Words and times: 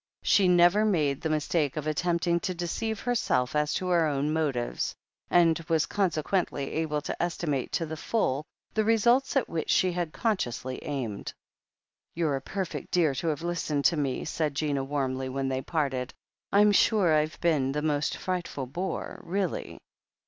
She 0.23 0.47
never 0.47 0.83
made 0.83 1.21
the 1.21 1.29
mistake 1.29 1.77
of 1.77 1.85
attempting 1.85 2.39
to 2.39 2.55
deceive 2.55 3.01
herself 3.01 3.55
as 3.55 3.71
to 3.75 3.89
her 3.89 4.07
own 4.07 4.33
motives, 4.33 4.95
and 5.29 5.59
was 5.69 5.85
consequently 5.85 6.71
able 6.71 7.01
to 7.01 7.21
estimate 7.21 7.71
to 7.73 7.85
the 7.85 7.95
full 7.95 8.43
the 8.73 8.83
results 8.83 9.35
at 9.35 9.47
which 9.47 9.69
she 9.69 9.91
had 9.91 10.11
consciously 10.11 10.79
aimed. 10.83 11.31
"You're 12.15 12.35
a 12.37 12.41
perfect 12.41 12.89
dear 12.89 13.13
to 13.13 13.27
have 13.27 13.43
listened 13.43 13.85
to 13.85 13.95
me," 13.97 14.25
said 14.25 14.55
Gina 14.55 14.83
warmly 14.83 15.29
when 15.29 15.49
they 15.49 15.61
parted. 15.61 16.15
"I'm 16.51 16.71
sure 16.71 17.13
I've 17.13 17.39
been 17.39 17.71
the 17.71 17.83
most 17.83 18.17
frightful 18.17 18.65
bore, 18.65 19.21
really." 19.23 19.77